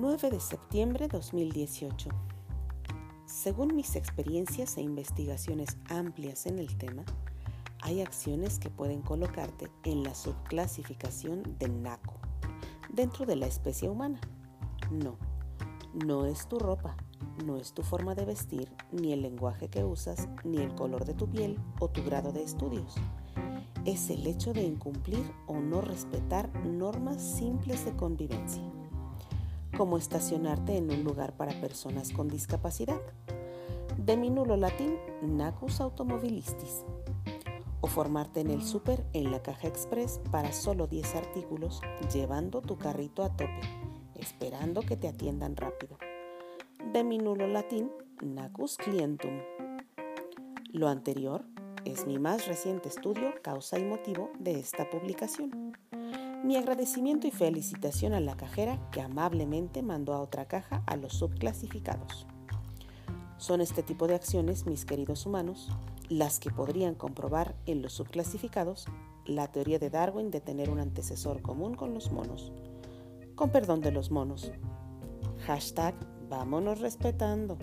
9 0.00 0.28
de 0.28 0.40
septiembre 0.40 1.08
2018. 1.08 2.10
Según 3.24 3.74
mis 3.74 3.96
experiencias 3.96 4.76
e 4.76 4.82
investigaciones 4.82 5.78
amplias 5.88 6.44
en 6.44 6.58
el 6.58 6.76
tema, 6.76 7.02
hay 7.80 8.02
acciones 8.02 8.58
que 8.58 8.68
pueden 8.68 9.00
colocarte 9.00 9.70
en 9.84 10.02
la 10.02 10.14
subclasificación 10.14 11.56
de 11.58 11.68
NACO, 11.68 12.12
dentro 12.90 13.24
de 13.24 13.36
la 13.36 13.46
especie 13.46 13.88
humana. 13.88 14.20
No, 14.90 15.16
no 15.94 16.26
es 16.26 16.46
tu 16.46 16.58
ropa, 16.58 16.94
no 17.46 17.56
es 17.56 17.72
tu 17.72 17.82
forma 17.82 18.14
de 18.14 18.26
vestir, 18.26 18.70
ni 18.92 19.14
el 19.14 19.22
lenguaje 19.22 19.68
que 19.68 19.82
usas, 19.82 20.28
ni 20.44 20.58
el 20.58 20.74
color 20.74 21.06
de 21.06 21.14
tu 21.14 21.26
piel 21.26 21.58
o 21.80 21.88
tu 21.88 22.04
grado 22.04 22.32
de 22.32 22.42
estudios. 22.42 22.96
Es 23.86 24.10
el 24.10 24.26
hecho 24.26 24.52
de 24.52 24.62
incumplir 24.62 25.24
o 25.46 25.54
no 25.54 25.80
respetar 25.80 26.52
normas 26.66 27.22
simples 27.22 27.86
de 27.86 27.96
convivencia, 27.96 28.62
como 29.76 29.98
estacionarte 29.98 30.76
en 30.76 30.90
un 30.90 31.04
lugar 31.04 31.36
para 31.36 31.60
personas 31.60 32.12
con 32.12 32.28
discapacidad, 32.28 33.00
de 33.98 34.16
mi 34.16 34.30
nulo 34.30 34.56
latín 34.56 34.96
nacus 35.22 35.80
automobilistis, 35.80 36.84
o 37.80 37.86
formarte 37.86 38.40
en 38.40 38.50
el 38.50 38.62
súper 38.62 39.04
en 39.12 39.30
la 39.30 39.42
caja 39.42 39.68
express 39.68 40.20
para 40.30 40.52
solo 40.52 40.86
10 40.86 41.14
artículos, 41.16 41.80
llevando 42.12 42.62
tu 42.62 42.78
carrito 42.78 43.22
a 43.22 43.30
tope, 43.30 43.60
esperando 44.14 44.80
que 44.82 44.96
te 44.96 45.08
atiendan 45.08 45.56
rápido 45.56 45.98
de 46.92 47.04
mi 47.04 47.18
nulo 47.18 47.46
latín 47.46 47.90
Nacus 48.22 48.76
Clientum. 48.76 49.40
Lo 50.72 50.88
anterior 50.88 51.44
es 51.84 52.06
mi 52.06 52.18
más 52.18 52.46
reciente 52.46 52.88
estudio, 52.88 53.34
causa 53.42 53.78
y 53.78 53.84
motivo 53.84 54.30
de 54.38 54.58
esta 54.58 54.88
publicación. 54.88 55.76
Mi 56.44 56.56
agradecimiento 56.56 57.26
y 57.26 57.30
felicitación 57.30 58.12
a 58.12 58.20
la 58.20 58.36
cajera 58.36 58.78
que 58.90 59.00
amablemente 59.00 59.82
mandó 59.82 60.14
a 60.14 60.20
otra 60.20 60.46
caja 60.46 60.82
a 60.86 60.96
los 60.96 61.14
subclasificados. 61.14 62.26
Son 63.38 63.60
este 63.60 63.82
tipo 63.82 64.06
de 64.06 64.14
acciones, 64.14 64.66
mis 64.66 64.84
queridos 64.84 65.26
humanos, 65.26 65.70
las 66.08 66.38
que 66.38 66.50
podrían 66.50 66.94
comprobar 66.94 67.54
en 67.66 67.82
los 67.82 67.94
subclasificados 67.94 68.86
la 69.24 69.50
teoría 69.50 69.78
de 69.78 69.90
Darwin 69.90 70.30
de 70.30 70.40
tener 70.40 70.70
un 70.70 70.78
antecesor 70.78 71.42
común 71.42 71.74
con 71.74 71.94
los 71.94 72.12
monos. 72.12 72.52
Con 73.34 73.50
perdón 73.50 73.80
de 73.80 73.90
los 73.90 74.10
monos. 74.10 74.52
Hashtag 75.46 75.94
vámonos 76.28 76.80
respetando. 76.80 77.58